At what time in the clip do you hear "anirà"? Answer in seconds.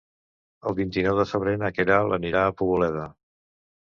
2.17-2.43